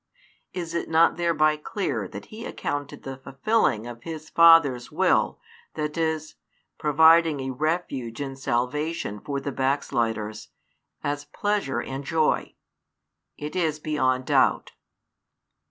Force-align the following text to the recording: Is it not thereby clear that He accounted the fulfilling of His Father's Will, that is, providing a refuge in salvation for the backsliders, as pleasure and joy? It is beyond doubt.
Is 0.51 0.73
it 0.73 0.89
not 0.89 1.15
thereby 1.15 1.57
clear 1.57 2.07
that 2.07 2.25
He 2.33 2.43
accounted 2.43 3.03
the 3.03 3.17
fulfilling 3.17 3.85
of 3.85 4.01
His 4.01 4.31
Father's 4.31 4.91
Will, 4.91 5.37
that 5.75 5.95
is, 5.95 6.33
providing 6.79 7.39
a 7.39 7.51
refuge 7.51 8.19
in 8.19 8.35
salvation 8.35 9.19
for 9.19 9.39
the 9.39 9.51
backsliders, 9.51 10.47
as 11.03 11.25
pleasure 11.25 11.81
and 11.83 12.03
joy? 12.03 12.55
It 13.37 13.55
is 13.55 13.77
beyond 13.77 14.25
doubt. 14.25 14.71